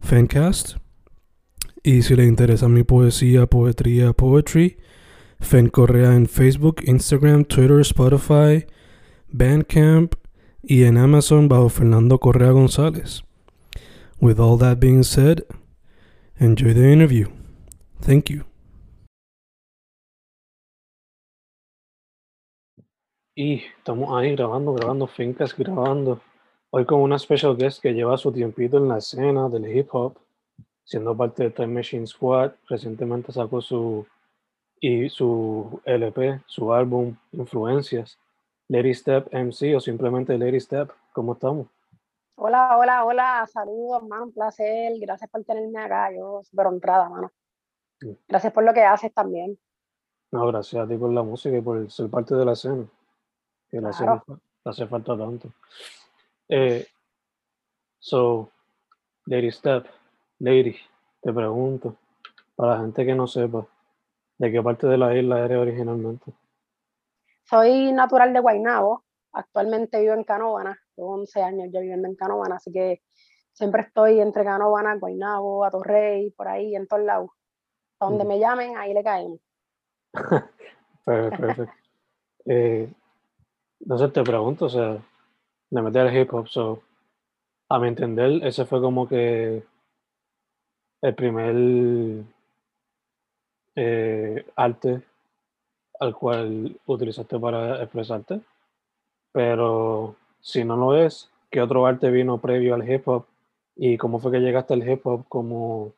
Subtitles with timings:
[0.00, 0.76] Fancast.
[1.82, 4.78] Y si le interesa mi poesía, poetría, poetry,
[5.40, 8.66] Fen Correa en Facebook, Instagram, Twitter, Spotify,
[9.28, 10.14] Bandcamp
[10.62, 13.22] y en Amazon bajo Fernando Correa González.
[14.20, 15.44] With all that being said,
[16.38, 17.28] enjoy the interview.
[18.00, 18.44] Thank you.
[23.36, 26.20] Y estamos ahí grabando, grabando fincas, grabando.
[26.70, 30.18] Hoy con una special guest que lleva su tiempito en la escena del hip hop,
[30.84, 32.52] siendo parte de Time Machine Squad.
[32.68, 34.06] Recientemente sacó su,
[34.80, 38.18] y su LP, su álbum Influencias.
[38.68, 40.90] Lady Step MC o simplemente Lady Step.
[41.14, 41.68] ¿Cómo estamos?
[42.36, 43.48] Hola, hola, hola.
[43.50, 44.24] Saludos, mano.
[44.24, 44.92] Un placer.
[45.00, 46.12] Gracias por tenerme acá.
[46.14, 47.32] Yo súper honrada, mano.
[48.28, 49.58] Gracias por lo que haces también.
[50.30, 52.84] No, gracias a ti por la música y por ser parte de la escena.
[53.70, 54.22] Que la Claro.
[54.28, 55.48] hace, hace falta tanto.
[56.48, 56.86] Eh,
[57.98, 58.50] so,
[59.26, 59.86] Lady Step,
[60.38, 60.76] Lady,
[61.20, 61.96] te pregunto,
[62.56, 63.66] para la gente que no sepa,
[64.38, 66.32] ¿de qué parte de la isla eres originalmente?
[67.44, 69.04] Soy natural de Guaynabo.
[69.32, 70.78] Actualmente vivo en Canóvana.
[70.96, 73.02] Llevo 11 años ya viviendo en Canóvana, así que
[73.52, 77.30] siempre estoy entre Canóvana, Guaynabo, Atorrey, por ahí, en todos lados.
[78.00, 79.40] A donde me llamen, ahí le caemos.
[80.12, 80.44] Per-
[81.04, 81.66] Perfecto.
[82.50, 82.90] Eh,
[83.80, 84.96] entonces te pregunto, o sea,
[85.70, 86.82] me metí al hip hop, so,
[87.68, 89.62] a mi entender, ese fue como que
[91.02, 92.24] el primer
[93.76, 95.02] eh, arte
[96.00, 98.40] al cual utilizaste para expresarte,
[99.32, 103.26] pero si no lo es, ¿qué otro arte vino previo al hip hop?
[103.76, 105.92] ¿Y cómo fue que llegaste al hip hop como...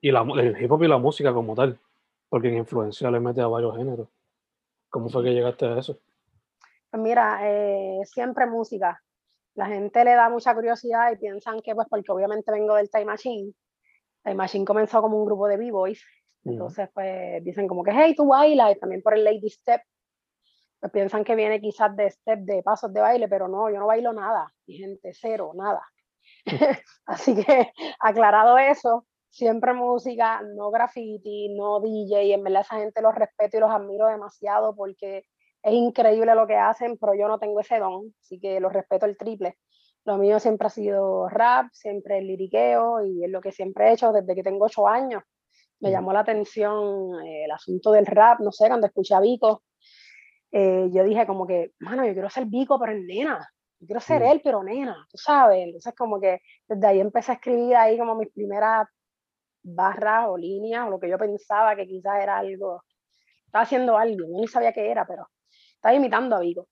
[0.00, 1.78] y el hip hop y la música como tal?
[2.28, 4.08] Porque en influencia le mete a varios géneros.
[4.90, 5.98] ¿Cómo fue que llegaste a eso?
[6.90, 9.00] Pues mira, eh, siempre música.
[9.54, 13.06] La gente le da mucha curiosidad y piensan que, pues, porque obviamente vengo del Time
[13.06, 13.52] Machine.
[14.24, 16.02] Time Machine comenzó como un grupo de b-boys.
[16.44, 19.82] Entonces, pues, dicen como que, hey, tú bailas, y también por el Lady Step.
[20.80, 23.86] Pues piensan que viene quizás de step, de pasos de baile, pero no, yo no
[23.88, 24.52] bailo nada.
[24.66, 25.82] Mi gente, cero, nada.
[27.06, 32.34] Así que, aclarado eso, siempre música, no graffiti, no DJ.
[32.34, 35.24] En verdad esa gente los respeto y los admiro demasiado porque
[35.68, 39.06] es increíble lo que hacen, pero yo no tengo ese don, así que los respeto
[39.06, 39.58] el triple.
[40.04, 43.92] Lo mío siempre ha sido rap, siempre el liriqueo y es lo que siempre he
[43.92, 45.22] hecho desde que tengo ocho años.
[45.80, 49.62] Me llamó la atención eh, el asunto del rap, no sé, cuando escuché a Vico,
[50.50, 53.48] eh, yo dije como que, mano, yo quiero ser Vico, pero en nena.
[53.80, 55.64] Yo quiero ser él, pero nena, tú sabes.
[55.64, 58.88] Entonces como que desde ahí empecé a escribir ahí como mis primeras
[59.62, 62.82] barras o líneas o lo que yo pensaba que quizás era algo,
[63.46, 65.28] estaba haciendo algo, yo ni sabía qué era, pero
[65.78, 66.68] estaba imitando a Vico.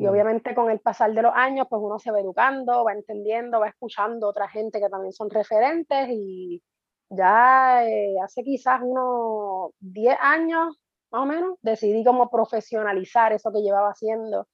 [0.00, 3.58] Y obviamente con el pasar de los años, pues uno se va educando, va entendiendo,
[3.58, 6.62] va escuchando otra gente que también son referentes y
[7.10, 10.78] ya eh, hace quizás unos 10 años,
[11.10, 14.46] más o menos, decidí como profesionalizar eso que llevaba haciendo,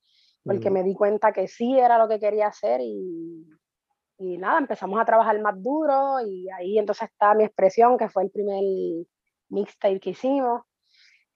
[0.44, 0.72] porque Mm.
[0.72, 3.46] me di cuenta que sí era lo que quería hacer y,
[4.18, 8.22] y nada, empezamos a trabajar más duro y ahí entonces está mi expresión, que fue
[8.22, 8.62] el primer
[9.50, 10.62] mixtape que hicimos.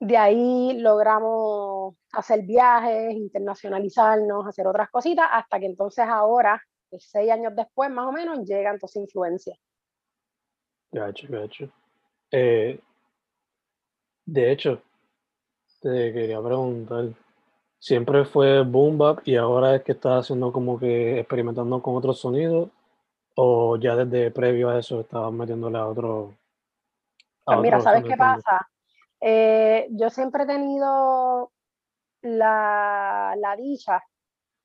[0.00, 7.30] De ahí logramos hacer viajes, internacionalizarnos, hacer otras cositas, hasta que entonces ahora, pues, seis
[7.30, 9.56] años después más o menos, llega entonces influencia.
[10.92, 11.68] Gacho, gacho.
[12.30, 12.80] Eh,
[14.24, 14.82] de hecho,
[15.80, 17.06] te quería preguntar,
[17.78, 22.20] ¿siempre fue boom bap y ahora es que estás haciendo como que experimentando con otros
[22.20, 22.68] sonidos?
[23.34, 26.34] ¿O ya desde previo a eso estabas metiéndole a otro,
[27.46, 28.68] a Pues mira, otro ¿sabes qué pasa?
[29.20, 31.52] Eh, yo siempre he tenido
[32.22, 34.02] la, la dicha,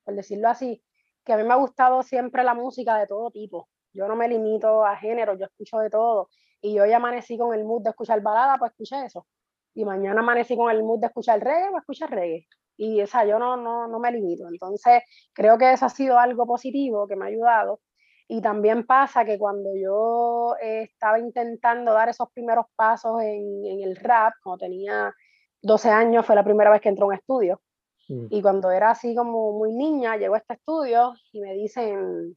[0.04, 0.82] por decirlo así,
[1.24, 3.68] que a mí me ha gustado siempre la música de todo tipo.
[3.92, 6.28] Yo no me limito a género, yo escucho de todo.
[6.60, 9.26] Y hoy amanecí con el mood de escuchar balada, pues escuché eso.
[9.74, 12.46] Y mañana amanecí con el mood de escuchar reggae, pues escuché reggae.
[12.76, 14.48] Y o yo no, no, no me limito.
[14.48, 15.02] Entonces,
[15.32, 17.80] creo que eso ha sido algo positivo que me ha ayudado.
[18.26, 23.96] Y también pasa que cuando yo estaba intentando dar esos primeros pasos en, en, el
[23.96, 25.12] rap, cuando tenía
[25.60, 27.60] 12 años, fue la primera vez que entré a un estudio.
[28.08, 28.26] Mm.
[28.30, 32.36] Y cuando era así como muy niña, llego a este estudio y me dicen,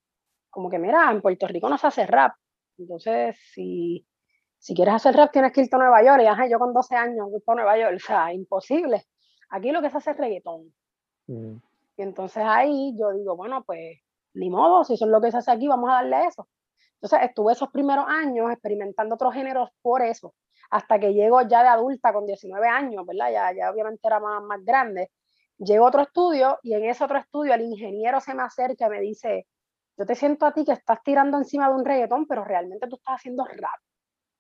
[0.50, 2.34] como que, mira, en Puerto Rico no se hace rap.
[2.78, 4.06] Entonces, si,
[4.58, 6.22] si quieres hacer rap, tienes que irte a Nueva York.
[6.24, 7.96] Y ajá, yo con 12 años voy a Nueva York.
[7.96, 9.04] O sea, imposible.
[9.50, 10.74] Aquí lo que se hace es reggaetón.
[11.28, 11.58] Mm.
[11.98, 14.00] Y entonces ahí yo digo, bueno, pues
[14.38, 16.48] ni modo, si eso es lo que se hace aquí, vamos a darle eso.
[17.02, 20.34] Entonces estuve esos primeros años experimentando otros géneros por eso,
[20.70, 23.32] hasta que llego ya de adulta con 19 años, ¿verdad?
[23.32, 25.12] Ya, ya obviamente era más, más grande.
[25.58, 28.90] Llego a otro estudio y en ese otro estudio el ingeniero se me acerca y
[28.90, 29.48] me dice,
[29.98, 32.98] yo te siento a ti que estás tirando encima de un reggaetón, pero realmente tú
[32.98, 33.80] estás haciendo rap.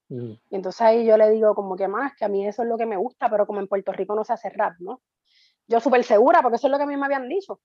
[0.09, 0.31] Mm.
[0.49, 2.77] Y entonces ahí yo le digo como que más, que a mí eso es lo
[2.77, 5.01] que me gusta, pero como en Puerto Rico no se hace rap, ¿no?
[5.67, 7.59] Yo súper segura, porque eso es lo que a mí me habían dicho.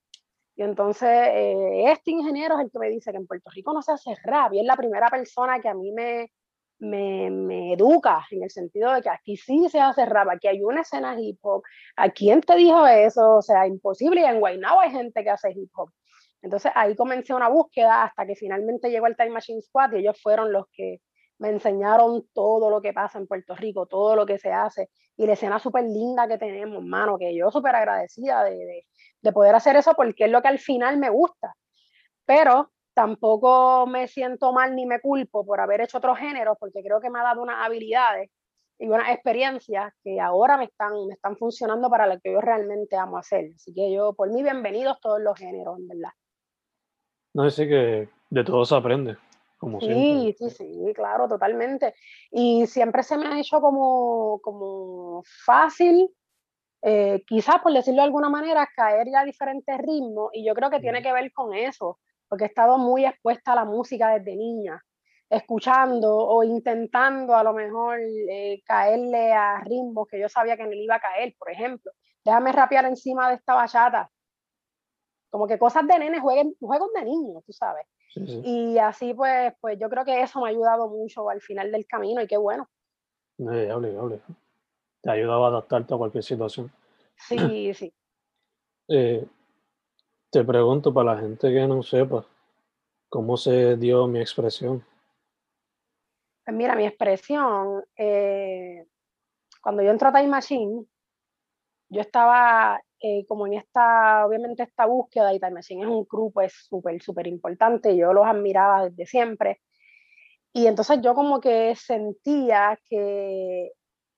[0.54, 3.82] Y entonces eh, este ingeniero es el que me dice que en Puerto Rico no
[3.82, 6.31] se hace rap y es la primera persona que a mí me,
[6.78, 10.62] me, me, educa en el sentido de que aquí sí se hace rap, aquí hay
[10.62, 11.62] una escena hip hop.
[11.96, 13.37] ¿A quién te dijo eso?
[13.37, 14.20] O sea, imposible.
[14.20, 15.90] Y en Guaynabo hay gente que hace hip hop.
[16.43, 20.20] Entonces ahí comencé una búsqueda hasta que finalmente llegó el Time Machine Squad y ellos
[20.20, 21.00] fueron los que
[21.38, 25.26] me enseñaron todo lo que pasa en Puerto Rico, todo lo que se hace y
[25.26, 28.87] la escena súper linda que tenemos, mano, que yo súper agradecida de, de,
[29.22, 31.54] de, poder hacer eso porque es lo que al final me gusta.
[32.24, 37.00] Pero tampoco me siento mal ni me culpo por haber hecho otros géneros porque creo
[37.00, 38.30] que me ha dado unas habilidades
[38.78, 42.96] y unas experiencias que ahora me están, me están funcionando para lo que yo realmente
[42.96, 43.52] amo hacer.
[43.54, 46.10] Así que yo, por mí, bienvenidos todos los géneros, en verdad.
[47.34, 49.16] No, decir que de todo se aprende.
[49.56, 51.94] Como sí, sí, sí, claro, totalmente.
[52.32, 56.10] Y siempre se me ha hecho como, como fácil,
[56.82, 60.31] eh, quizás por decirlo de alguna manera, caer ya a diferentes ritmos.
[60.32, 61.99] Y yo creo que tiene que ver con eso,
[62.29, 64.82] porque he estado muy expuesta a la música desde niña,
[65.31, 70.76] escuchando o intentando a lo mejor eh, caerle a ritmos que yo sabía que le
[70.76, 71.93] iba a caer, por ejemplo.
[72.25, 74.11] Déjame rapear encima de esta bachata
[75.32, 77.87] como que cosas de nene, jueguen, juegos de niños, tú sabes.
[78.14, 81.87] Y así pues, pues yo creo que eso me ha ayudado mucho al final del
[81.87, 82.69] camino y qué bueno.
[83.38, 84.20] Eh, hable, hable.
[85.02, 86.72] Te ha ayudado a adaptarte a cualquier situación.
[87.16, 87.37] Sí,
[87.75, 87.93] sí.
[88.88, 89.26] Eh,
[90.31, 92.25] te pregunto para la gente que no sepa,
[93.08, 94.84] ¿cómo se dio mi expresión?
[96.44, 98.87] Pues mira, mi expresión, eh,
[99.60, 100.84] cuando yo entro a Time Machine,
[101.88, 106.40] yo estaba eh, como en esta, obviamente esta búsqueda, y Time Machine es un grupo,
[106.40, 109.60] es súper, súper importante, yo los admiraba desde siempre,
[110.52, 113.72] y entonces yo como que sentía que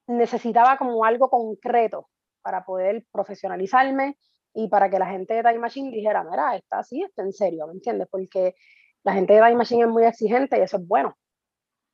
[0.07, 2.09] necesitaba como algo concreto
[2.43, 4.19] para poder profesionalizarme
[4.55, 7.67] y para que la gente de Time Machine dijera, mira, está así, está en serio,
[7.67, 8.09] ¿me entiendes?
[8.11, 8.55] Porque
[9.03, 11.17] la gente de Time Machine es muy exigente y eso es bueno.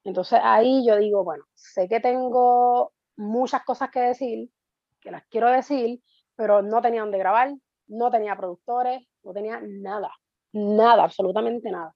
[0.05, 4.51] Entonces ahí yo digo, bueno, sé que tengo muchas cosas que decir,
[5.01, 6.03] que las quiero decir,
[6.37, 7.55] pero no tenía dónde grabar,
[7.87, 10.11] no tenía productores, no tenía nada,
[10.53, 11.95] nada, absolutamente nada.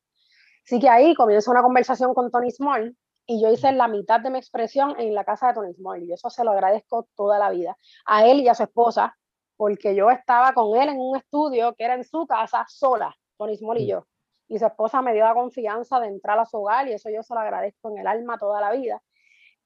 [0.65, 2.97] Así que ahí comienza una conversación con Tony Small
[3.27, 6.13] y yo hice la mitad de mi expresión en la casa de Tony Small y
[6.13, 7.77] eso se lo agradezco toda la vida
[8.07, 9.17] a él y a su esposa
[9.57, 13.57] porque yo estaba con él en un estudio que era en su casa sola, Tony
[13.57, 14.07] Small y yo.
[14.49, 17.23] Y su esposa me dio la confianza de entrar a su hogar y eso yo
[17.23, 19.01] se lo agradezco en el alma toda la vida.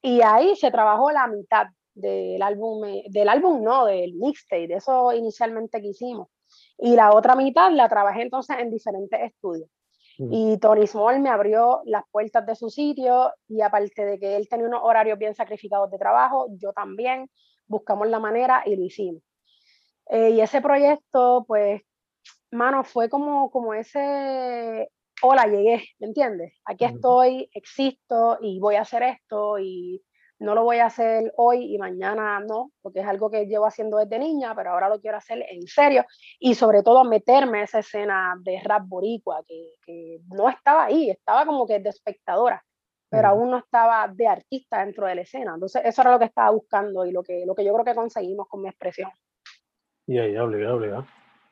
[0.01, 5.11] Y ahí se trabajó la mitad del álbum, del álbum no, del mixtape, de eso
[5.11, 6.29] inicialmente que hicimos.
[6.77, 9.69] Y la otra mitad la trabajé entonces en diferentes estudios.
[10.19, 10.33] Mm.
[10.33, 14.47] Y Tony Small me abrió las puertas de su sitio y aparte de que él
[14.49, 17.29] tenía unos horarios bien sacrificados de trabajo, yo también
[17.67, 19.23] buscamos la manera y lo hicimos.
[20.09, 21.81] Eh, y ese proyecto, pues,
[22.51, 26.53] mano, fue como, como ese, hola, llegué, ¿me entiendes?
[26.65, 30.03] Aquí estoy, existo y voy a hacer esto y
[30.39, 33.97] no lo voy a hacer hoy y mañana no, porque es algo que llevo haciendo
[33.97, 36.05] desde niña, pero ahora lo quiero hacer en serio
[36.39, 41.09] y sobre todo meterme en esa escena de rap boricua que, que no estaba ahí,
[41.09, 42.63] estaba como que de espectadora,
[43.09, 45.53] pero aún no estaba de artista dentro de la escena.
[45.55, 47.95] Entonces eso era lo que estaba buscando y lo que, lo que yo creo que
[47.95, 49.11] conseguimos con mi expresión.
[50.07, 51.05] Y ahí, hable, hable.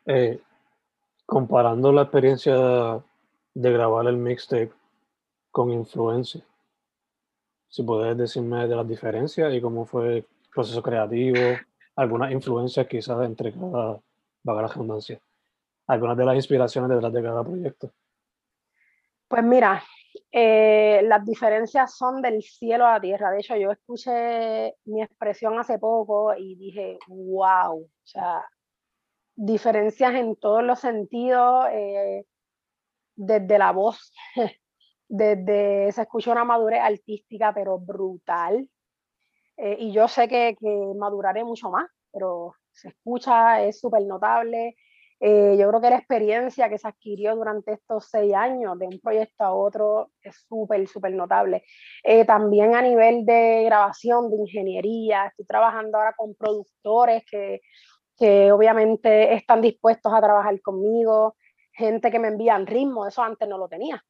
[0.05, 0.39] Eh,
[1.25, 3.03] comparando la experiencia
[3.53, 4.71] de grabar el mixtape
[5.51, 6.41] con influencia
[7.69, 11.39] si puedes decirme de las diferencias y cómo fue el proceso creativo,
[11.95, 13.99] algunas influencias quizás entre cada,
[14.43, 15.19] vaga la redundancia,
[15.87, 17.91] algunas de las inspiraciones detrás de cada proyecto.
[19.27, 19.83] Pues mira,
[20.31, 23.31] eh, las diferencias son del cielo a la tierra.
[23.31, 28.45] De hecho, yo escuché mi expresión hace poco y dije, wow, o sea,
[29.35, 32.25] diferencias en todos los sentidos, eh,
[33.15, 34.13] desde la voz,
[35.07, 38.69] desde se escucha una madurez artística, pero brutal.
[39.57, 44.75] Eh, y yo sé que, que maduraré mucho más, pero se escucha, es súper notable.
[45.19, 48.99] Eh, yo creo que la experiencia que se adquirió durante estos seis años de un
[48.99, 51.63] proyecto a otro es súper, súper notable.
[52.03, 57.61] Eh, también a nivel de grabación, de ingeniería, estoy trabajando ahora con productores que,
[58.15, 61.35] que obviamente están dispuestos a trabajar conmigo,
[61.71, 64.03] gente que me envían ritmo, eso antes no lo tenía.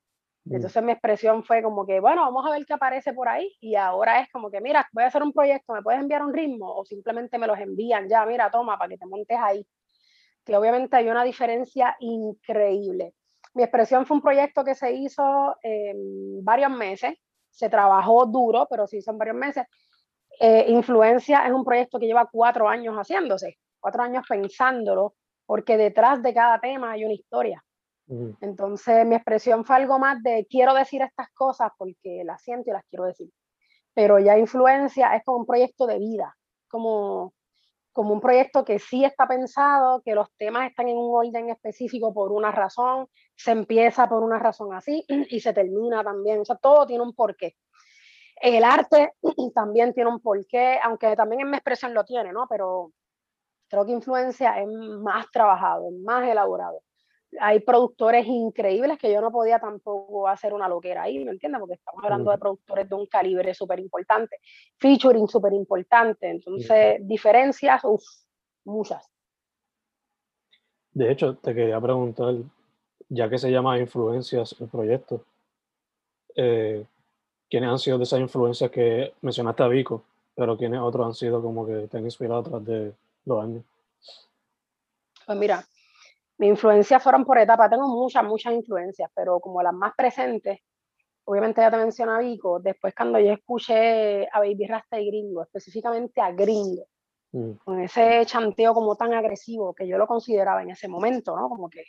[0.50, 0.56] Mm.
[0.56, 3.56] Entonces mi expresión fue como que, bueno, vamos a ver qué aparece por ahí.
[3.60, 6.34] Y ahora es como que, mira, voy a hacer un proyecto, ¿me puedes enviar un
[6.34, 6.74] ritmo?
[6.74, 9.66] O simplemente me los envían, ya, mira, toma, para que te montes ahí
[10.48, 13.13] que obviamente hay una diferencia increíble.
[13.54, 17.16] Mi expresión fue un proyecto que se hizo en varios meses,
[17.50, 19.66] se trabajó duro, pero se hizo en varios meses.
[20.39, 26.24] Eh, Influencia es un proyecto que lleva cuatro años haciéndose, cuatro años pensándolo, porque detrás
[26.24, 27.62] de cada tema hay una historia.
[28.40, 32.74] Entonces mi expresión fue algo más de quiero decir estas cosas porque las siento y
[32.74, 33.30] las quiero decir.
[33.94, 36.38] Pero ya Influencia es como un proyecto de vida,
[36.70, 37.34] como
[37.98, 42.14] como un proyecto que sí está pensado, que los temas están en un orden específico
[42.14, 46.58] por una razón, se empieza por una razón así y se termina también, o sea,
[46.58, 47.56] todo tiene un porqué.
[48.40, 49.14] El arte
[49.56, 52.46] también tiene un porqué, aunque también en mi expresión lo tiene, ¿no?
[52.48, 52.92] Pero
[53.68, 56.84] creo que influencia es más trabajado, más elaborado
[57.39, 61.60] hay productores increíbles que yo no podía tampoco hacer una loquera ahí, ¿me entiendes?
[61.60, 64.38] Porque estamos hablando de productores de un calibre súper importante,
[64.77, 68.03] featuring súper importante, entonces diferencias, uff,
[68.65, 69.10] muchas.
[70.91, 72.36] De hecho, te quería preguntar,
[73.10, 75.24] ya que se llama influencias el proyecto,
[76.36, 76.86] eh,
[77.50, 80.03] ¿quiénes han sido de esas influencias que mencionaste a Vico,
[80.34, 82.93] pero quiénes otros han sido como que te han inspirado tras de
[83.25, 83.63] los años?
[85.25, 85.65] Pues mira,
[86.38, 90.60] mis influencias fueron por etapa, tengo muchas, muchas influencias, pero como las más presentes,
[91.25, 96.22] obviamente ya te mencioné Vico, después cuando yo escuché a Baby Rasta y Gringo, específicamente
[96.22, 96.86] a Gringo,
[97.32, 97.51] mm.
[97.63, 101.50] con ese chanteo como tan agresivo que yo lo consideraba en ese momento, ¿no?
[101.50, 101.84] Como que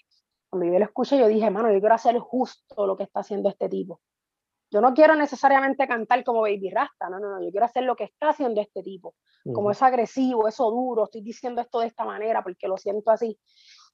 [0.49, 3.51] cuando yo lo escuché yo dije, mano, yo quiero hacer justo lo que está haciendo
[3.51, 4.01] este tipo.
[4.71, 7.97] Yo no quiero necesariamente cantar como Baby Rasta, no, no, no, yo quiero hacer lo
[7.97, 9.15] que está haciendo este tipo,
[9.55, 13.39] como es agresivo, eso duro, estoy diciendo esto de esta manera porque lo siento así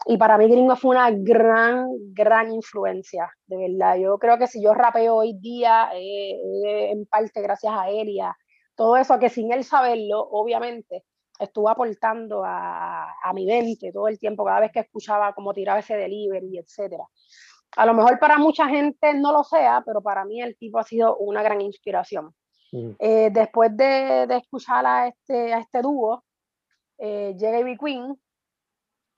[0.06, 3.96] y para mí Gringo fue una gran, gran influencia, de verdad.
[3.96, 6.32] Yo creo que si yo rapeo hoy día, eh,
[6.66, 8.36] eh, en parte gracias a él y a
[8.74, 11.04] todo eso, que sin él saberlo, obviamente,
[11.38, 15.80] estuvo aportando a, a mi mente todo el tiempo, cada vez que escuchaba cómo tiraba
[15.80, 17.00] ese delivery, etc.
[17.76, 20.84] A lo mejor para mucha gente no lo sea, pero para mí el tipo ha
[20.84, 22.34] sido una gran inspiración.
[22.72, 22.90] Mm.
[22.98, 26.24] Eh, después de, de, escuchar a este, a este dúo,
[26.98, 28.14] eh, llega Ivy Queen,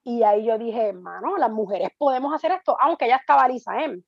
[0.09, 4.01] y ahí yo dije, hermano, las mujeres podemos hacer esto, aunque ya estaba Lisa M.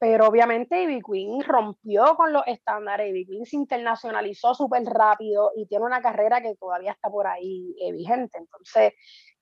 [0.00, 5.66] Pero obviamente Ivy Queen rompió con los estándares, Ivy Queen se internacionalizó súper rápido y
[5.66, 8.38] tiene una carrera que todavía está por ahí eh, vigente.
[8.38, 8.94] Entonces,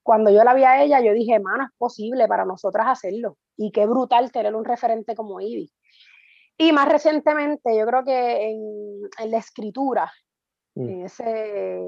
[0.03, 3.35] cuando yo la vi a ella, yo dije, hermano, es posible para nosotras hacerlo.
[3.57, 5.71] Y qué brutal tener un referente como Ivy.
[6.59, 10.11] Y más recientemente, yo creo que en, la escritura,
[10.75, 10.89] mm.
[10.89, 11.81] en ese,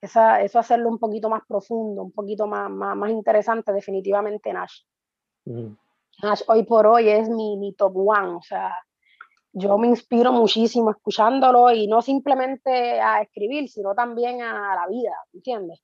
[0.00, 4.82] esa, eso hacerlo un poquito más profundo, un poquito más, más, más interesante, definitivamente Nash.
[6.22, 8.74] Nash hoy por hoy es mi, mi, top one, o sea,
[9.52, 15.16] yo me inspiro muchísimo escuchándolo y no simplemente a escribir, sino también a la vida,
[15.32, 15.80] ¿entiendes?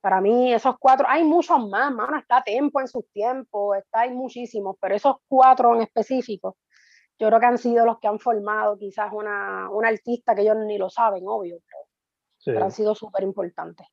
[0.00, 4.10] Para mí esos cuatro, hay muchos más, mano, está Tempo en sus tiempos, está, hay
[4.10, 6.56] muchísimos, pero esos cuatro en específico,
[7.18, 10.56] yo creo que han sido los que han formado quizás una, una artista que ellos
[10.66, 11.91] ni lo saben, obvio, pero
[12.46, 13.86] han sido súper importantes.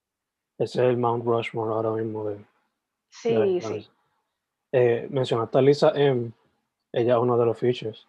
[0.57, 2.25] Ese es el Mount Rushmore ahora mismo.
[2.25, 2.37] De,
[3.09, 3.89] sí, sí.
[4.71, 6.31] Eh, mencionaste a Lisa M.
[6.91, 8.07] Ella es uno de los features.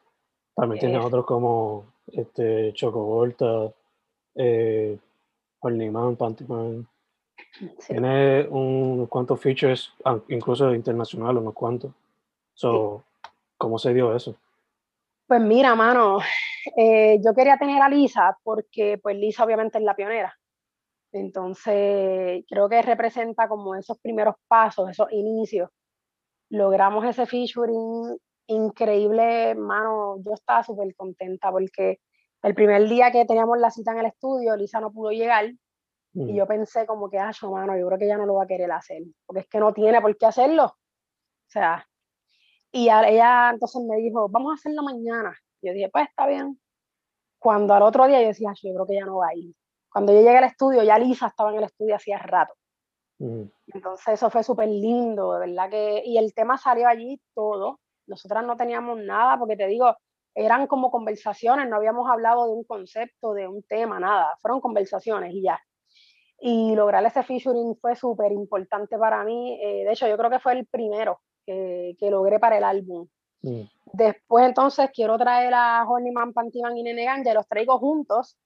[0.54, 3.72] También tiene otros como este, Choco Volta,
[4.34, 4.98] eh,
[5.62, 6.88] Man, Pantyman.
[7.86, 9.92] Tiene unos cuantos features,
[10.28, 11.92] incluso internacionales, unos cuantos.
[12.54, 13.04] So,
[13.60, 14.36] ¿Cómo se dio eso?
[15.30, 16.18] Pues mira, mano,
[16.76, 20.36] eh, yo quería tener a Lisa porque pues Lisa obviamente es la pionera.
[21.12, 25.70] Entonces, creo que representa como esos primeros pasos, esos inicios.
[26.48, 28.18] Logramos ese featuring
[28.48, 32.00] increíble, mano, yo estaba súper contenta porque
[32.42, 35.44] el primer día que teníamos la cita en el estudio, Lisa no pudo llegar
[36.12, 36.34] y mm.
[36.34, 38.72] yo pensé como que, ah, mano, yo creo que ella no lo va a querer
[38.72, 40.64] hacer, porque es que no tiene por qué hacerlo.
[40.64, 41.86] O sea,
[42.72, 45.36] Y ella entonces me dijo, vamos a hacerlo mañana.
[45.62, 46.60] Yo dije, pues está bien.
[47.38, 49.54] Cuando al otro día yo decía, yo creo que ya no va a ir.
[49.90, 52.54] Cuando yo llegué al estudio, ya Lisa estaba en el estudio hacía rato.
[53.18, 57.80] Entonces eso fue súper lindo, de verdad que, y el tema salió allí todo.
[58.06, 59.94] Nosotras no teníamos nada, porque te digo,
[60.34, 65.34] eran como conversaciones, no habíamos hablado de un concepto, de un tema, nada, fueron conversaciones
[65.34, 65.60] y ya.
[66.38, 69.60] Y lograr ese featuring fue súper importante para mí.
[69.62, 73.08] Eh, de hecho, yo creo que fue el primero que, que logré para el álbum.
[73.42, 73.62] Mm.
[73.92, 78.38] Después entonces quiero traer a Horniman, Pantiman y Nene Ganja, los traigo juntos,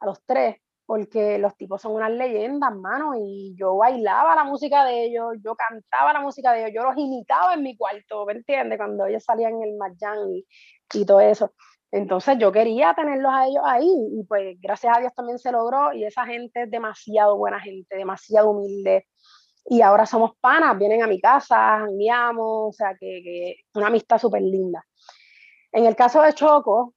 [0.00, 4.84] a los tres, porque los tipos son unas leyendas, mano, y yo bailaba la música
[4.84, 8.34] de ellos, yo cantaba la música de ellos, yo los imitaba en mi cuarto, ¿me
[8.34, 8.78] entiendes?
[8.78, 10.46] Cuando ellos salían en el Marjan y,
[10.92, 11.52] y todo eso.
[11.90, 15.92] Entonces yo quería tenerlos a ellos ahí y pues gracias a Dios también se logró
[15.92, 19.06] y esa gente es demasiado buena gente, demasiado humilde
[19.66, 24.18] y ahora somos panas, vienen a mi casa, enviamos, o sea que, que una amistad
[24.18, 24.84] súper linda.
[25.72, 26.94] En el caso de Choco,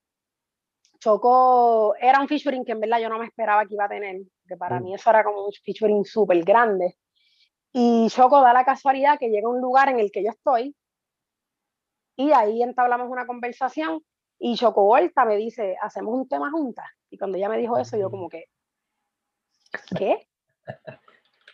[1.00, 4.18] Choco era un featuring que en verdad yo no me esperaba que iba a tener,
[4.48, 4.84] que para mm.
[4.84, 6.98] mí eso era como un featuring súper grande.
[7.72, 10.76] Y Choco da la casualidad que llega a un lugar en el que yo estoy
[12.16, 14.04] y ahí entablamos una conversación
[14.40, 16.86] y Choco Vuelta me dice, hacemos un tema juntas.
[17.10, 18.46] Y cuando ella me dijo eso, yo como que,
[19.98, 20.28] ¿qué?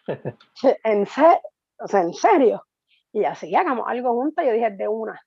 [0.84, 1.40] ¿En serio?
[1.80, 2.64] O sea, ¿en serio?
[3.12, 5.20] Y así hagamos algo juntas, yo dije, de una.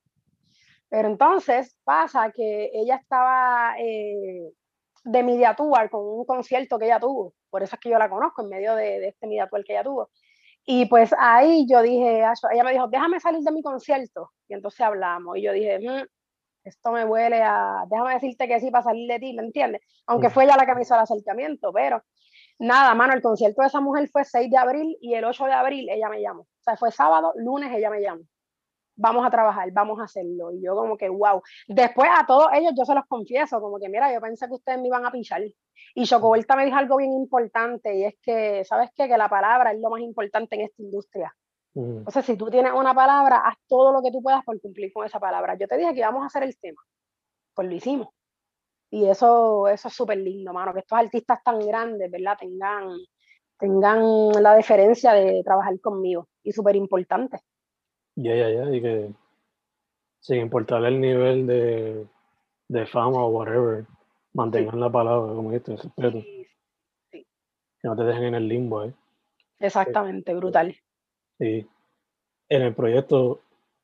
[0.89, 4.53] Pero entonces pasa que ella estaba eh,
[5.05, 8.11] de media tour con un concierto que ella tuvo, por eso es que yo la
[8.11, 10.11] conozco en medio de, este media tour que ella tuvo.
[10.65, 14.33] Y pues ahí yo dije, ella me dijo, déjame salir de mi concierto.
[14.49, 15.37] Y entonces hablamos.
[15.39, 16.05] Y yo dije, mm,
[16.65, 19.81] esto me huele a, déjame decirte que sí para salir de ti, ¿me entiendes?
[20.07, 22.03] Aunque fue ella la que me hizo el acercamiento, pero
[22.59, 25.53] nada, mano, el concierto de esa mujer fue 6 de abril y el 8 de
[25.53, 26.43] abril ella me llamó.
[26.43, 28.23] O sea, fue sábado, lunes ella me llamó
[28.97, 30.53] vamos a trabajar, vamos a hacerlo.
[30.53, 31.43] Y yo como que, wow.
[31.69, 34.81] Después a todos ellos yo se los confieso, como que, mira, yo pensé que ustedes
[34.81, 35.43] me iban a pichar.
[35.95, 39.09] Y Chocobolta me dijo algo bien importante y es que, ¿sabes qué?
[39.09, 41.35] Que la palabra es lo más importante en esta industria.
[42.07, 44.91] O sea, si tú tienes una palabra, haz todo lo que tú puedas por cumplir
[44.95, 45.59] con esa palabra.
[45.59, 46.81] Yo te dije que íbamos a hacer el tema.
[47.55, 48.09] Pues lo hicimos.
[48.91, 52.37] Y eso, eso es súper lindo, mano, que estos artistas tan grandes, ¿verdad?
[52.39, 52.97] Tengan,
[53.59, 56.29] tengan la deferencia de trabajar conmigo.
[56.43, 57.41] Y súper importante.
[58.15, 59.11] Ya, ya, ya, y que
[60.21, 62.07] sin importar el nivel de,
[62.69, 63.87] de fama o whatever,
[64.33, 66.21] mantengan la palabra, como dijiste, respeto.
[67.13, 67.27] Sí,
[67.81, 68.95] Que no te dejen en el limbo, ¿eh?
[69.61, 70.77] Exactamente, brutal.
[71.39, 71.67] Sí.
[72.49, 73.41] En el proyecto,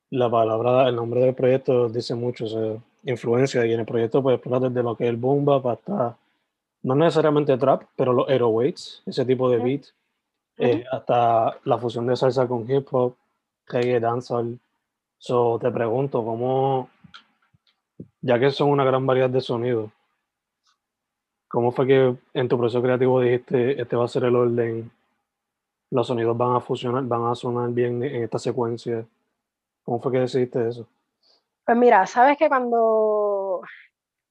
[0.09, 4.21] la palabra, el nombre del proyecto dice mucho, o sea, influencia, y en el proyecto
[4.21, 6.17] pues explora desde lo que es el boom bap hasta,
[6.83, 9.85] no necesariamente trap, pero los weights ese tipo de beat,
[10.57, 13.15] eh, hasta la fusión de salsa con hip hop,
[13.67, 14.59] reggae, dancehall.
[15.17, 16.89] So, te pregunto, ¿cómo,
[18.21, 19.91] ya que son una gran variedad de sonidos,
[21.47, 24.91] cómo fue que en tu proceso creativo dijiste, este va a ser el orden,
[25.91, 29.05] los sonidos van a fusionar, van a sonar bien en esta secuencia?
[29.83, 30.87] ¿Cómo fue que decidiste eso?
[31.65, 33.61] Pues mira, sabes que cuando,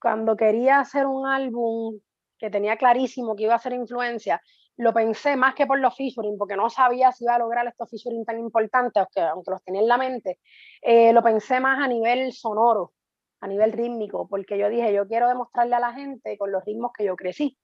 [0.01, 1.99] cuando quería hacer un álbum
[2.39, 4.43] que tenía clarísimo que iba a ser influencia,
[4.77, 7.89] lo pensé más que por los featuring, porque no sabía si iba a lograr estos
[7.91, 10.41] featuring tan importantes, aunque, los tenía en la mente,
[10.83, 12.93] eh, lo pensé más a nivel sonoro,
[13.41, 16.93] a nivel rítmico, porque yo dije, yo quiero demostrarle a la gente con los ritmos
[16.97, 17.57] que yo crecí.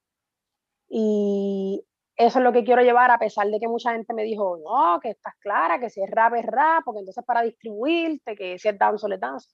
[0.89, 1.85] Y
[2.19, 4.99] eso es lo que quiero llevar, a pesar de que mucha gente me dijo, no,
[5.01, 8.69] que estás clara, que si es rap es rap, porque entonces para distribuirte, que si
[8.69, 9.49] es dance es dance.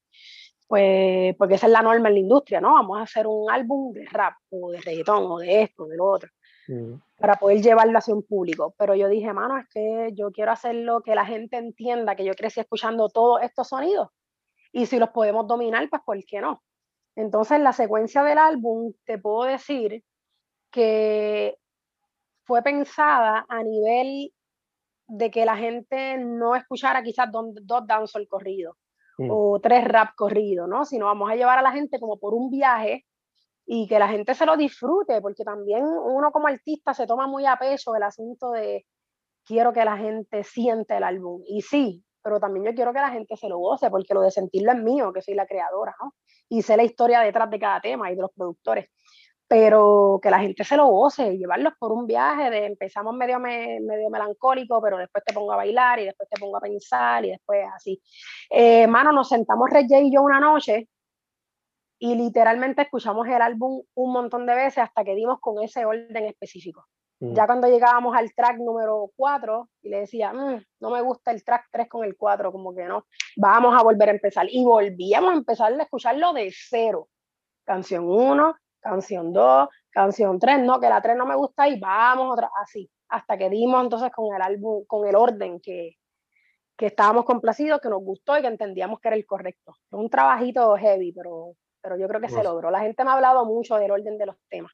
[0.67, 2.73] Pues porque esa es la norma en la industria, ¿no?
[2.73, 6.07] Vamos a hacer un álbum de rap, o de reggaetón, o de esto, de lo
[6.07, 6.31] otro
[7.19, 8.75] para poder llevarlo hacia un público.
[8.79, 12.35] Pero yo dije, mano, es que yo quiero hacerlo que la gente entienda que yo
[12.35, 14.09] crecí escuchando todos estos sonidos.
[14.73, 16.63] Y si los podemos dominar, pues ¿por qué no?
[17.17, 20.03] Entonces, la secuencia del álbum, te puedo decir
[20.71, 21.57] que
[22.45, 24.33] fue pensada a nivel
[25.07, 28.77] de que la gente no escuchara quizás dos, dos dancehall corridos
[29.19, 29.29] mm.
[29.31, 30.85] o tres rap corridos, ¿no?
[30.85, 33.05] Sino vamos a llevar a la gente como por un viaje
[33.67, 37.47] y que la gente se lo disfrute, porque también uno como artista se toma muy
[37.47, 38.87] a pecho el asunto de
[39.45, 41.43] quiero que la gente siente el álbum.
[41.47, 44.31] Y sí, pero también yo quiero que la gente se lo goce, porque lo de
[44.31, 46.15] sentirlo es mío, que soy la creadora, ¿no?
[46.49, 48.89] Y sé la historia detrás de cada tema y de los productores.
[49.55, 54.11] Pero que la gente se lo goce, llevarlos por un viaje de empezamos medio, medio
[54.11, 57.65] melancólico, pero después te pongo a bailar y después te pongo a pensar y después
[57.73, 58.03] así.
[58.51, 60.89] Eh, mano, nos sentamos Reggie y yo una noche
[62.01, 66.25] y literalmente escuchamos el álbum un montón de veces hasta que dimos con ese orden
[66.25, 66.87] específico.
[67.21, 67.47] Ya mm.
[67.47, 71.69] cuando llegábamos al track número 4 y le decía, mm, no me gusta el track
[71.71, 74.49] 3 con el 4, como que no, vamos a volver a empezar.
[74.51, 77.09] Y volvíamos a empezar a escucharlo de cero.
[77.65, 82.35] Canción 1, canción 2, canción 3, no, que la 3 no me gusta y vamos
[82.35, 85.97] otra, así, hasta que dimos entonces con el álbum, con el orden que,
[86.77, 89.75] que estábamos complacidos, que nos gustó y que entendíamos que era el correcto.
[89.89, 92.71] Fue un trabajito heavy, pero, pero yo creo que se logró.
[92.71, 94.73] La gente me ha hablado mucho del orden de los temas.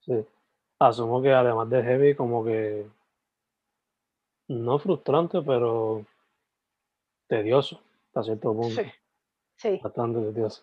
[0.00, 0.24] Sí.
[0.78, 2.86] Asumo que además de heavy, como que
[4.48, 6.06] no frustrante, pero
[7.28, 8.82] tedioso, hasta cierto punto.
[8.82, 8.90] Sí.
[9.56, 9.80] sí.
[9.82, 10.62] Bastante tedioso.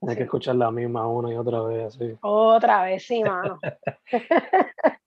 [0.00, 2.16] Tienes que escuchar la misma una y otra vez, así.
[2.22, 3.58] Otra vez, sí, mano.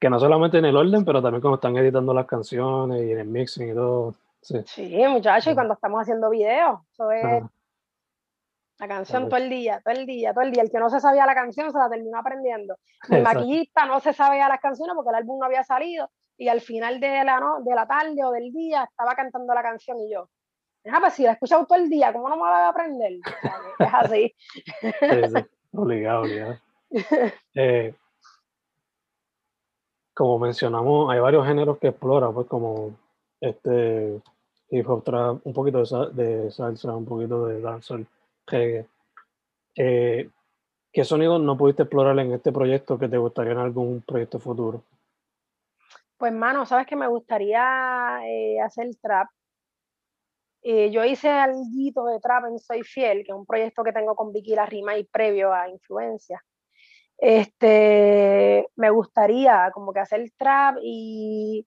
[0.00, 3.18] que no solamente en el orden, pero también cuando están editando las canciones y en
[3.18, 4.14] el mixing y todo.
[4.40, 7.42] Sí, sí muchachos, y cuando estamos haciendo videos, eso es
[8.78, 10.62] la canción todo el día, todo el día, todo el día.
[10.62, 12.76] El que no se sabía la canción se la terminó aprendiendo.
[13.10, 16.60] El maquillista no se sabía las canciones porque el álbum no había salido y al
[16.60, 17.60] final de la, ¿no?
[17.62, 20.30] de la tarde o del día estaba cantando la canción y yo,
[20.86, 22.68] ah, pues si la he escuchado todo el día, ¿cómo no me la voy a
[22.68, 23.12] aprender?
[23.78, 24.34] es así.
[25.72, 26.58] Obligado, obligado.
[27.54, 27.94] Eh,
[30.14, 32.96] como mencionamos, hay varios géneros que explora, pues como
[33.40, 34.20] este
[34.70, 38.06] hip hop trap, un poquito de, salsa, un poquito de dancehall,
[38.46, 38.86] reggae.
[39.76, 40.28] Eh,
[40.92, 44.82] ¿Qué sonidos no pudiste explorar en este proyecto que te gustaría en algún proyecto futuro?
[46.16, 49.28] Pues, mano, sabes que me gustaría eh, hacer trap.
[50.62, 54.16] Eh, yo hice algo de trap en Soy Fiel, que es un proyecto que tengo
[54.16, 56.42] con Vicky La Rima y previo a Influencia.
[57.16, 61.66] Este, me gustaría como que hacer trap y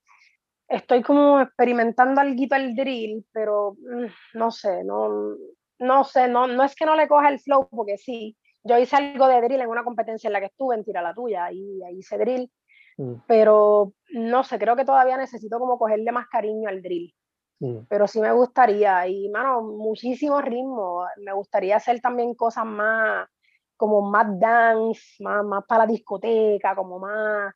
[0.68, 5.36] estoy como experimentando algo al drill, pero mm, no sé, no,
[5.80, 8.96] no sé, no, no es que no le coja el flow, porque sí, yo hice
[8.96, 11.84] algo de drill en una competencia en la que estuve, en Tira la Tuya, y
[11.84, 12.50] ahí hice drill,
[12.98, 13.16] mm.
[13.28, 17.14] pero no sé, creo que todavía necesito como cogerle más cariño al drill.
[17.62, 17.86] Mm.
[17.88, 23.30] Pero sí me gustaría, y mano, muchísimo ritmo, me gustaría hacer también cosas más,
[23.78, 27.54] como más dance, más, más para la discoteca, como más,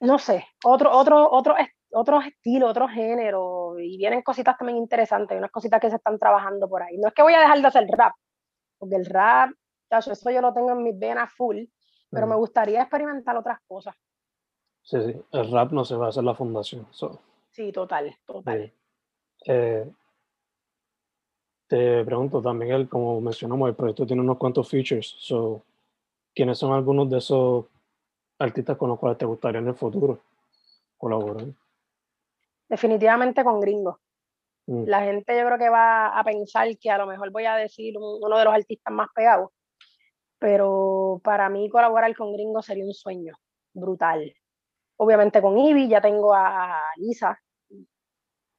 [0.00, 1.54] no sé, otro, otro, otro
[1.92, 6.68] otros estilos, otros géneros, y vienen cositas también interesantes, unas cositas que se están trabajando
[6.68, 6.98] por ahí.
[6.98, 8.12] No es que voy a dejar de hacer rap,
[8.76, 9.50] porque el rap,
[9.88, 11.64] eso yo lo tengo en mis venas full,
[12.10, 13.94] pero me gustaría experimentar otras cosas.
[14.82, 16.86] Sí, sí, el rap no se va a hacer la fundación.
[17.50, 18.72] Sí, total, total.
[19.44, 19.90] Eh,
[21.68, 25.16] te pregunto también, como mencionamos, el proyecto tiene unos cuantos features.
[25.18, 25.62] So,
[26.34, 27.64] ¿Quiénes son algunos de esos
[28.38, 30.20] artistas con los cuales te gustaría en el futuro
[30.98, 31.46] colaborar?
[32.68, 33.96] definitivamente con gringos.
[34.66, 34.84] Mm.
[34.86, 37.94] La gente yo creo que va a pensar que a lo mejor voy a decir
[37.98, 39.50] uno de los artistas más pegados,
[40.38, 43.34] pero para mí colaborar con gringos sería un sueño
[43.72, 44.32] brutal.
[44.96, 47.38] Obviamente con Ivy ya tengo a Lisa,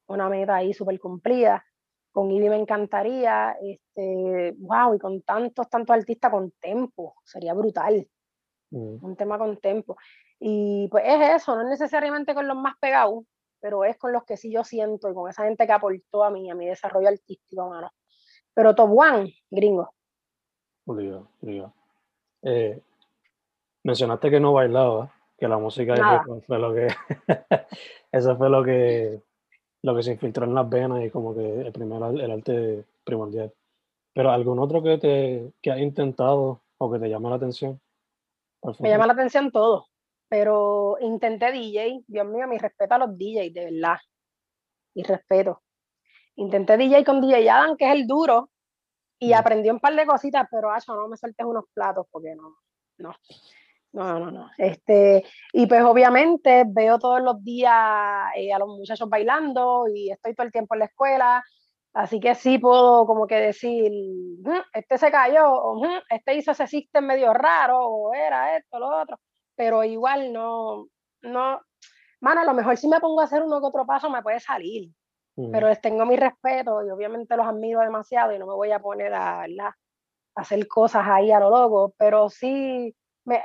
[0.08, 1.64] una meta ahí súper cumplida.
[2.12, 8.08] Con Ivy me encantaría, este, wow, y con tantos, tantos artistas con tempo, sería brutal.
[8.72, 9.06] Mm.
[9.06, 9.98] Un tema con tempo.
[10.40, 13.24] Y pues es eso, no necesariamente con los más pegados,
[13.60, 16.30] pero es con los que sí yo siento y con esa gente que aportó a
[16.30, 17.92] mí, a mi desarrollo artístico, mano.
[18.54, 19.94] Pero Top One, gringo.
[20.86, 21.30] Obligado,
[22.44, 22.82] eh,
[23.84, 26.88] mencionaste que no bailaba, que la música de fue lo que
[28.12, 29.22] eso fue lo que
[29.88, 33.52] lo que se infiltró en las venas y como que el primer el arte primordial.
[34.14, 37.80] Pero algún otro que te que has intentado o que te llama la atención?
[38.80, 39.88] Me llama la atención todo
[40.30, 43.98] pero intenté DJ, Dios mío, mi respeto a los DJs, de verdad,
[44.96, 45.62] mi respeto.
[46.36, 48.50] Intenté DJ con DJ Adam, que es el duro,
[49.20, 52.58] y aprendí un par de cositas, pero acho, no me sueltes unos platos porque no,
[53.00, 53.16] no,
[54.04, 54.52] no, no, no.
[54.58, 57.74] Este, y pues obviamente veo todos los días
[58.36, 61.44] eh, a los muchachos bailando y estoy todo el tiempo en la escuela,
[61.94, 63.92] así que sí puedo como que decir,
[64.74, 69.20] este se cayó, o este hizo ese system medio raro, o era esto, lo otro
[69.58, 70.88] pero igual no,
[71.24, 71.60] no,
[72.22, 74.40] mano, a lo mejor si me pongo a hacer uno que otro paso me puede
[74.40, 74.92] salir,
[75.52, 78.80] pero les tengo mi respeto y obviamente los admiro demasiado y no me voy a
[78.80, 79.46] poner a,
[80.36, 82.96] hacer cosas ahí a lo loco, pero sí,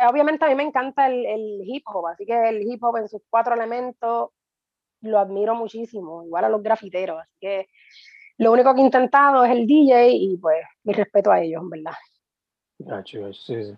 [0.08, 3.08] obviamente a mí me encanta el, el, hip hop, así que el hip hop en
[3.08, 4.30] sus cuatro elementos
[5.00, 7.68] lo admiro muchísimo, igual a los grafiteros, así que
[8.38, 13.04] lo único que he intentado es el DJ y pues mi respeto a ellos, ¿verdad?
[13.04, 13.76] sí, sí.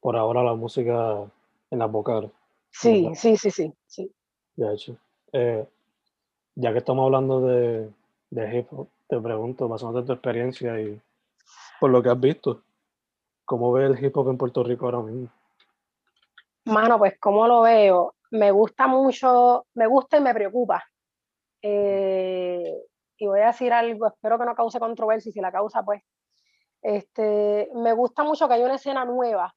[0.00, 1.30] Por ahora la música
[1.70, 2.30] en las vocales.
[2.70, 4.14] Sí, sí, sí, sí, sí.
[5.32, 5.66] Eh,
[6.54, 7.90] ya que estamos hablando de,
[8.30, 11.00] de hip hop, te pregunto, basándote en tu experiencia y
[11.80, 12.62] por lo que has visto,
[13.50, 15.28] ¿cómo ves el hip hop en Puerto Rico ahora mismo?
[16.66, 18.14] Mano, pues, ¿cómo lo veo?
[18.30, 20.84] me gusta mucho, me gusta y me preocupa.
[21.60, 22.72] Eh,
[23.18, 26.02] y voy a decir algo, espero que no cause controversia, y si la causa, pues,
[26.80, 29.54] este, me gusta mucho que hay una escena nueva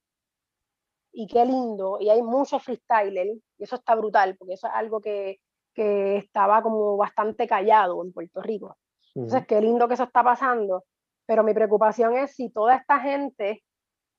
[1.13, 4.99] y qué lindo, y hay muchos freestyler, y eso está brutal, porque eso es algo
[4.99, 5.39] que,
[5.73, 8.75] que estaba como bastante callado en Puerto Rico.
[9.13, 10.86] Entonces, qué lindo que eso está pasando,
[11.27, 13.63] pero mi preocupación es si toda esta gente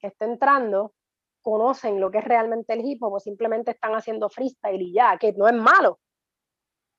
[0.05, 0.93] que está entrando
[1.41, 5.17] conocen lo que es realmente el hip hop o simplemente están haciendo freestyle y ya,
[5.17, 5.99] que no es malo,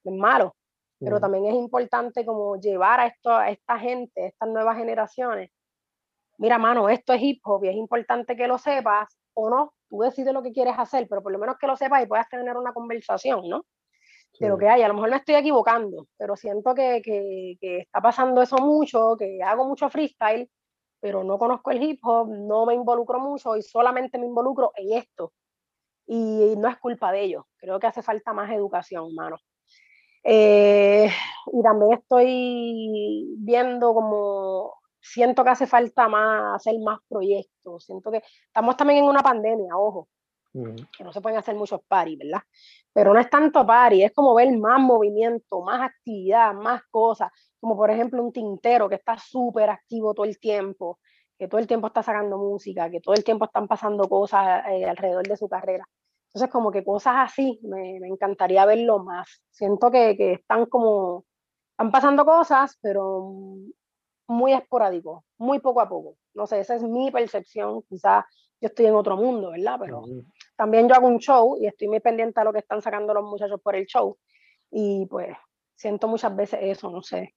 [0.04, 0.56] no es malo,
[1.00, 5.52] pero también es importante como llevar a, esto, a esta gente, a estas nuevas generaciones,
[6.40, 10.00] mira, mano, esto es hip hop y es importante que lo sepas o no, tú
[10.00, 12.58] decides lo que quieres hacer, pero por lo menos que lo sepas y puedas tener
[12.58, 13.66] una conversación, ¿no?
[14.40, 14.82] De lo que hay.
[14.82, 19.16] A lo mejor me estoy equivocando, pero siento que, que, que está pasando eso mucho,
[19.18, 20.50] que hago mucho freestyle,
[21.06, 24.98] pero no conozco el hip hop, no me involucro mucho y solamente me involucro en
[24.98, 25.34] esto.
[26.08, 29.38] Y no es culpa de ellos, creo que hace falta más educación, mano.
[30.24, 31.08] Eh,
[31.54, 37.86] y también estoy viendo como siento que hace falta más, hacer más proyectos.
[37.86, 40.10] Siento que estamos también en una pandemia, ojo,
[40.54, 42.42] que no se pueden hacer muchos paris, ¿verdad?
[42.92, 47.32] Pero no es tanto pari, es como ver más movimiento, más actividad, más cosas,
[47.66, 51.00] como por ejemplo un tintero que está súper activo todo el tiempo,
[51.36, 54.86] que todo el tiempo está sacando música, que todo el tiempo están pasando cosas eh,
[54.86, 55.84] alrededor de su carrera.
[56.28, 59.42] Entonces, como que cosas así, me, me encantaría verlo más.
[59.50, 61.26] Siento que, que están como,
[61.72, 63.34] están pasando cosas, pero
[64.28, 66.18] muy esporádico, muy poco a poco.
[66.36, 67.82] No sé, esa es mi percepción.
[67.90, 68.26] Quizás
[68.62, 69.80] yo estoy en otro mundo, ¿verdad?
[69.80, 70.04] Pero
[70.56, 73.24] también yo hago un show y estoy muy pendiente a lo que están sacando los
[73.24, 74.20] muchachos por el show.
[74.70, 75.36] Y pues
[75.74, 77.34] siento muchas veces eso, no sé.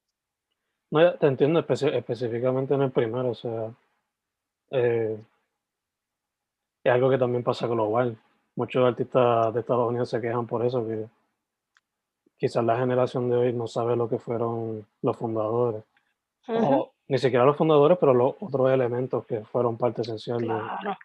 [0.90, 3.70] No, te entiendo específicamente en el primero, o sea,
[4.70, 5.18] eh,
[6.85, 8.16] es algo que también pasa global.
[8.57, 11.07] Muchos artistas de Estados Unidos se quejan por eso, que
[12.37, 15.85] quizás la generación de hoy no sabe lo que fueron los fundadores
[17.09, 20.38] ni siquiera los fundadores, pero los otros elementos que fueron parte esencial.
[20.38, 20.96] Claro,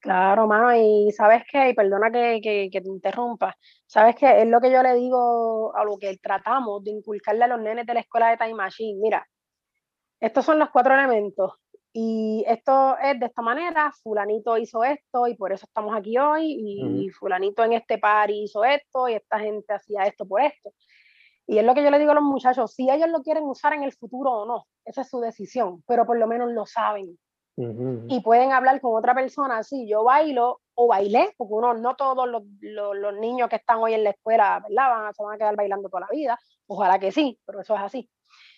[0.00, 3.56] claro, mano, y sabes qué, y perdona que, que, que, te interrumpa,
[3.86, 7.48] sabes que es lo que yo le digo a lo que tratamos de inculcarle a
[7.48, 9.00] los nenes de la escuela de Time Machine.
[9.00, 9.26] Mira,
[10.20, 11.52] estos son los cuatro elementos.
[11.92, 16.44] Y esto es de esta manera, fulanito hizo esto y por eso estamos aquí hoy,
[16.46, 20.72] y, fulanito en este par hizo esto, y esta gente hacía esto por esto.
[21.46, 23.72] Y es lo que yo le digo a los muchachos, si ellos lo quieren usar
[23.72, 27.18] en el futuro o no, esa es su decisión, pero por lo menos lo saben.
[28.06, 32.28] Y pueden hablar con otra persona, si yo bailo o bailé, porque uno, no todos
[32.28, 34.90] los, los, niños que están hoy en la escuela, ¿verdad?
[34.90, 37.80] Van, se van a quedar bailando toda la vida, ojalá que sí, pero eso es
[37.80, 38.10] así.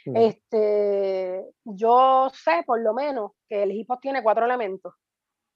[0.04, 4.92] este, yo sé por lo menos que el hip hop tiene cuatro elementos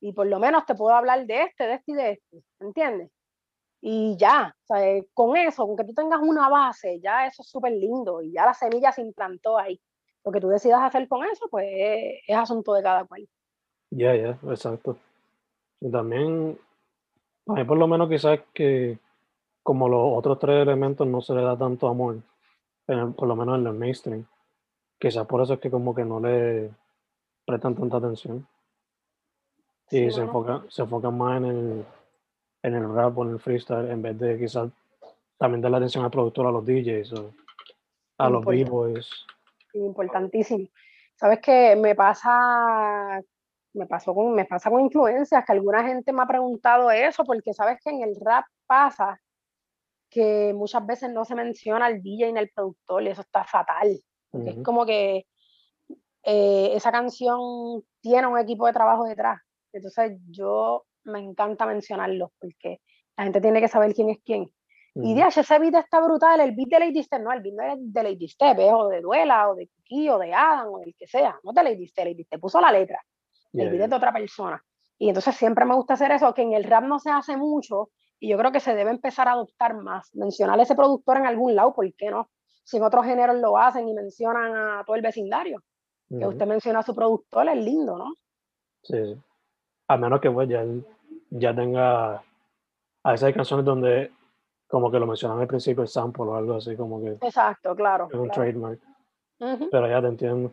[0.00, 3.11] y por lo menos te puedo hablar de este, de este y de este, ¿entiendes?
[3.83, 7.42] Y ya, o sea, eh, con eso, con que tú tengas una base, ya eso
[7.42, 9.78] es súper lindo y ya la semilla se implantó ahí.
[10.24, 11.66] Lo que tú decidas hacer con eso, pues
[12.26, 13.28] es, asunto de cada cual.
[13.90, 14.96] Ya, ya, exacto.
[15.80, 16.58] Y también,
[17.46, 18.98] a mí por lo menos quizás que
[19.62, 22.16] como los otros tres elementos no se le da tanto amor,
[22.87, 24.26] por lo menos en el mainstream,
[24.98, 26.70] quizás por eso es que como que no le
[27.46, 28.46] prestan tanta atención.
[29.90, 31.84] Y se, enfocan, se enfocan más en el
[32.64, 34.70] en el rap o en el freestyle en vez de quizás
[35.37, 37.34] también dar la atención al productor, a los DJs o
[38.18, 39.26] a los b-boys.
[39.74, 40.68] Importantísimo.
[41.16, 43.20] Sabes que me pasa,
[43.74, 47.52] me pasó con, me pasa con influencias, que alguna gente me ha preguntado eso, porque
[47.52, 49.20] sabes que en el rap pasa
[50.10, 54.00] que muchas veces no se menciona al DJ ni al productor, y eso está fatal.
[54.32, 55.26] Es como que
[56.24, 59.40] eh, esa canción tiene un equipo de trabajo detrás.
[59.72, 62.80] Entonces yo me encanta mencionarlo porque
[63.16, 64.50] la gente tiene que saber quién es quién.
[64.96, 67.62] Y de ese beat está brutal, el beat de Lady Step, no, el beat no
[67.64, 70.78] es de Lady Step, es o de Duela, o de Kiki, o de Adam, o
[70.78, 73.00] del que sea, no de Lady Step, Lady Step puso la letra,
[73.54, 74.62] el beat es de otra persona.
[74.96, 77.90] Y entonces siempre me gusta hacer eso, que en el rap no se hace mucho,
[78.20, 81.26] y yo creo que se debe empezar a adoptar más, mencionar a ese productor en
[81.26, 82.30] algún lado, ¿por qué no?
[82.62, 85.61] Si en otros géneros lo hacen y mencionan a todo el vecindario,
[86.09, 88.14] que usted menciona a su productor, es lindo, ¿no?
[88.83, 89.20] Sí,
[89.88, 90.64] a menos que pues ya
[91.30, 92.22] ya tenga.
[93.02, 94.12] A veces hay canciones donde,
[94.74, 97.10] como que lo mencionan al principio, el sample o algo así, como que.
[97.24, 98.08] Exacto, claro.
[98.10, 98.80] Es un trademark.
[99.38, 100.52] Pero ya te entiendo.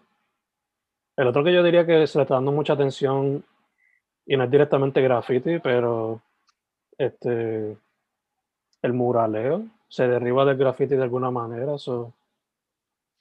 [1.17, 3.43] El otro que yo diría que se le está dando mucha atención,
[4.27, 6.21] y no es directamente graffiti, pero
[6.99, 7.75] este
[8.83, 11.73] el muraleo se derriba del graffiti de alguna manera,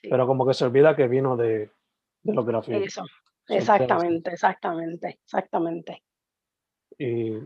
[0.02, 1.70] pero como que se olvida que vino de,
[2.24, 2.88] de los grafitis.
[2.88, 3.04] Eso,
[3.48, 6.02] exactamente, exactamente, exactamente.
[6.98, 7.38] Y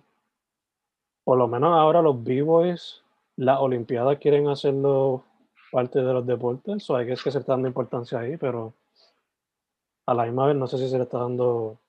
[1.23, 3.04] por lo menos ahora los B-Boys
[3.37, 5.25] las Olimpiadas quieren hacerlo
[5.73, 8.75] parte de los deportes, o hay que es que se está dando importancia ahí, pero
[10.07, 11.81] a la misma vez no sé si se le está dando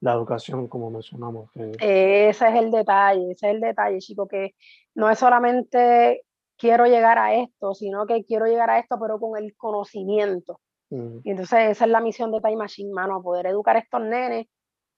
[0.00, 1.50] la educación, como mencionamos.
[1.56, 4.54] Ese es el detalle, ese es el detalle, chico, que
[4.94, 6.24] no es solamente
[6.56, 10.60] quiero llegar a esto, sino que quiero llegar a esto, pero con el conocimiento.
[10.90, 14.46] Y entonces esa es la misión de Time Machine, mano, poder educar a estos nenes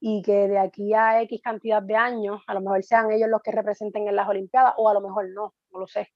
[0.00, 3.42] y que de aquí a X cantidad de años, a lo mejor sean ellos los
[3.42, 6.08] que representen en las Olimpiadas, o a lo mejor no, no lo sé.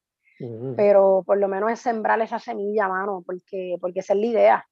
[0.76, 4.68] Pero por lo menos es sembrar esa semilla, mano, porque, porque esa es la idea.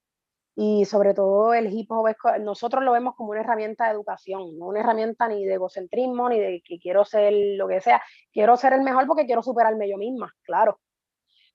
[0.55, 4.67] Y sobre todo el hip hop, nosotros lo vemos como una herramienta de educación, no
[4.67, 8.03] una herramienta ni de egocentrismo, ni de que quiero ser lo que sea.
[8.33, 10.81] Quiero ser el mejor porque quiero superarme yo misma, claro.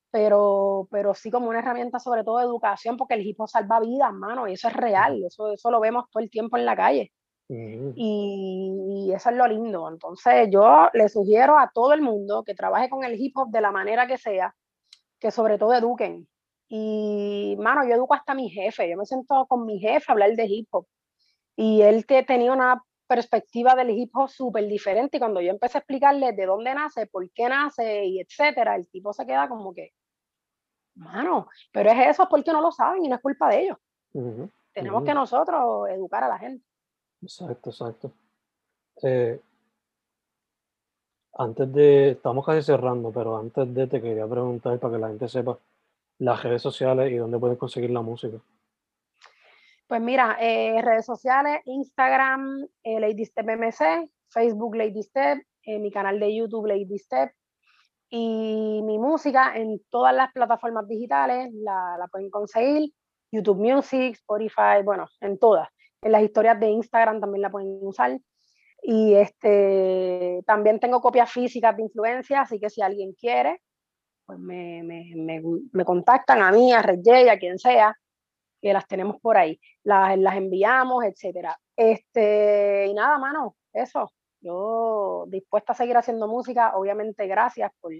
[0.09, 3.79] Pero, pero sí como una herramienta sobre todo de educación, porque el hip hop salva
[3.79, 6.75] vidas, mano, y eso es real, eso, eso lo vemos todo el tiempo en la
[6.75, 7.11] calle.
[7.49, 9.89] Y, eso es lo lindo.
[9.89, 13.61] Entonces yo le sugiero a todo el mundo que trabaje con el hip hop de
[13.61, 14.55] la manera que sea,
[15.19, 16.27] que sobre todo eduquen,
[16.69, 18.89] y, mano, yo educo hasta a mi jefe.
[18.89, 20.85] Yo me siento con mi jefe a hablar de hip hop.
[21.55, 25.17] Y él te, tenía una perspectiva del hip hop súper diferente.
[25.17, 28.89] Y cuando yo empecé a explicarle de dónde nace, por qué nace y etcétera, el
[28.89, 29.91] tipo se queda como que,
[30.95, 33.77] mano, pero es eso porque no lo saben y no es culpa de ellos.
[34.73, 36.66] Tenemos que nosotros educar a la gente.
[37.21, 38.13] Exacto, exacto.
[39.03, 39.39] Eh,
[41.39, 45.27] antes de, estamos casi cerrando, pero antes de te quería preguntar para que la gente
[45.27, 45.59] sepa
[46.19, 48.37] las redes sociales y dónde puedes conseguir la música.
[49.87, 55.91] Pues mira, eh, redes sociales, Instagram, eh, Lady Step MC, Facebook Lady Step, eh, mi
[55.91, 57.31] canal de YouTube Lady Step
[58.09, 62.91] y mi música en todas las plataformas digitales la, la pueden conseguir,
[63.31, 65.69] YouTube Music, Spotify, bueno, en todas.
[66.01, 68.19] En las historias de Instagram también la pueden usar.
[68.81, 73.61] Y este, también tengo copias físicas de influencia, así que si alguien quiere,
[74.25, 77.95] pues me, me, me, me contactan a mí, a Red a quien sea,
[78.61, 81.57] que las tenemos por ahí, las, las enviamos, etcétera.
[81.75, 84.11] Este, y nada, mano, eso.
[84.39, 87.91] Yo dispuesta a seguir haciendo música, obviamente gracias por,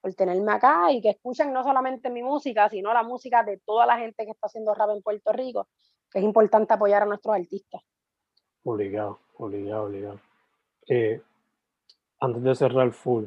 [0.00, 3.86] por tenerme acá y que escuchen no solamente mi música, sino la música de toda
[3.86, 5.68] la gente que está haciendo rap en Puerto Rico,
[6.14, 7.82] es importante apoyar a nuestros artistas.
[8.64, 10.20] Obligado, obligado, obligado.
[10.88, 11.22] Eh,
[12.20, 13.26] antes de cerrar full,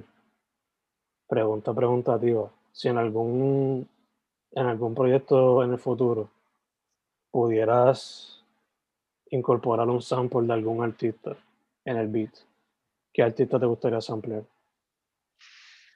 [1.32, 2.52] Pregunta preguntativa.
[2.74, 3.88] Si en algún,
[4.52, 6.30] en algún proyecto en el futuro
[7.32, 8.44] pudieras
[9.30, 11.38] incorporar un sample de algún artista
[11.86, 12.34] en el beat,
[13.14, 14.44] ¿qué artista te gustaría samplear?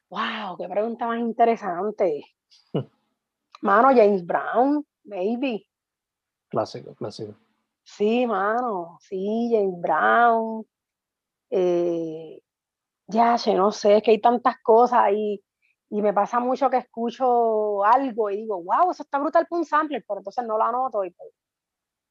[0.07, 2.23] Wow, qué pregunta más interesante.
[3.61, 5.67] mano, James Brown, baby.
[6.49, 7.35] Clásico, clásico.
[7.83, 10.65] Sí, mano, sí, James Brown.
[11.49, 12.41] Eh,
[13.07, 15.43] ya, no sé, es que hay tantas cosas y,
[15.89, 19.65] y me pasa mucho que escucho algo y digo, wow, eso está brutal para un
[19.65, 21.29] sampler, pero entonces no lo anoto y pues,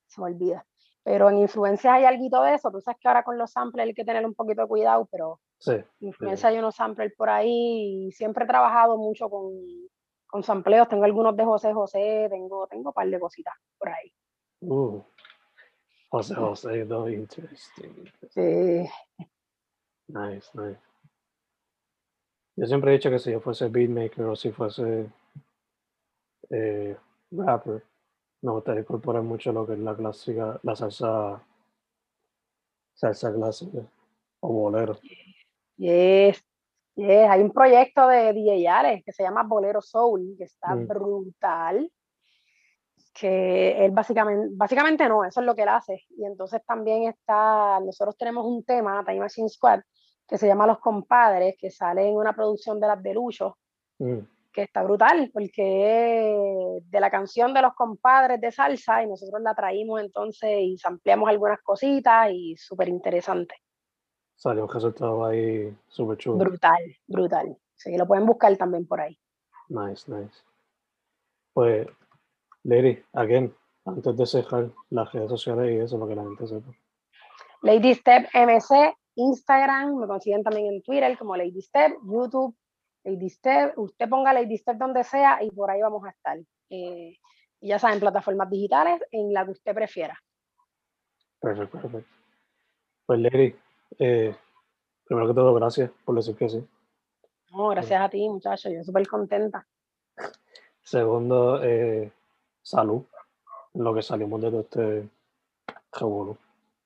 [0.06, 0.64] se me olvida.
[1.02, 2.70] Pero en influencias hay algo de eso.
[2.70, 5.40] Tú sabes que ahora con los samplers hay que tener un poquito de cuidado, pero
[5.58, 9.52] sí, influencia hay unos samplers por ahí y siempre he trabajado mucho con,
[10.26, 10.88] con sampleos.
[10.88, 14.10] Tengo algunos de José José, tengo, tengo un par de cositas por ahí.
[14.66, 15.04] Uh,
[16.10, 18.10] José José, no, interesting.
[18.30, 18.88] Sí.
[20.08, 20.80] Nice, nice.
[22.56, 25.10] Yo siempre he dicho que si yo fuese beatmaker o si fuese
[26.50, 26.96] eh,
[27.32, 27.84] rapper,
[28.42, 31.42] me gustaría incorporar mucho lo que es la clásica, la salsa,
[32.94, 33.80] salsa clásica
[34.40, 34.96] o bolero.
[35.76, 36.44] Yes,
[36.94, 37.28] yes.
[37.28, 40.86] Hay un proyecto de DJ Alex que se llama Bolero Soul, que está mm.
[40.86, 41.90] brutal
[43.14, 46.04] que él básicamente, básicamente no, eso es lo que él hace.
[46.18, 49.80] Y entonces también está, nosotros tenemos un tema, Time Machine Squad,
[50.26, 53.56] que se llama Los Compadres, que sale en una producción de las de Lucho,
[53.98, 54.18] mm.
[54.52, 59.40] que está brutal, porque es de la canción de Los Compadres de Salsa, y nosotros
[59.40, 63.54] la traímos entonces y ampliamos algunas cositas y súper interesante.
[64.34, 66.38] Salió un resultado ahí súper chulo.
[66.38, 67.56] Brutal, brutal.
[67.76, 69.16] Sí, lo pueden buscar también por ahí.
[69.68, 70.42] Nice, nice.
[71.52, 71.86] Pues
[72.64, 73.54] Lady, again,
[73.84, 76.72] antes de cerrar las redes sociales y eso, para que la gente sepa.
[77.62, 82.54] Lady Step MC, Instagram, me consiguen también en Twitter como Lady Step, YouTube,
[83.04, 86.38] Lady Step, usted ponga Lady Step donde sea y por ahí vamos a estar.
[86.70, 87.16] Eh,
[87.60, 90.18] ya saben, plataformas digitales en la que usted prefiera.
[91.40, 92.10] Perfecto, perfecto.
[93.06, 93.54] Pues Lady,
[93.98, 94.34] eh,
[95.04, 96.66] primero que todo, gracias por decir que sí.
[97.50, 99.66] No, gracias a ti, muchacho, yo súper contenta.
[100.82, 102.10] Segundo, eh,
[102.64, 103.04] salud
[103.74, 105.08] lo que salimos de todo este
[105.92, 106.38] revuelo.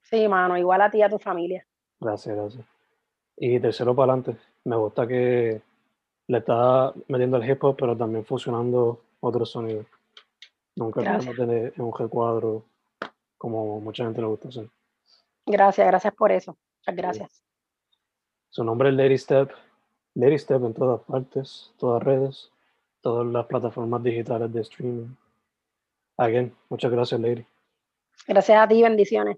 [0.03, 1.67] Sí, mano, igual a ti y a tu familia.
[2.01, 2.67] Gracias, gracias.
[3.37, 5.63] Y tercero para adelante, me gusta que
[6.27, 9.87] le está metiendo el hip hop, pero también fusionando otros sonidos.
[10.77, 12.63] Nunca tener en un G4
[13.37, 14.69] como mucha gente le gusta hacer.
[15.47, 16.57] Gracias, gracias por eso.
[16.81, 17.45] Muchas gracias.
[18.51, 19.51] Su nombre es Lady Step.
[20.15, 22.51] Lady Step en todas partes, todas redes,
[23.01, 25.15] todas las plataformas digitales de streaming.
[26.19, 27.47] Again, muchas gracias, Lady.
[28.27, 29.37] Gracias a ti, bendiciones.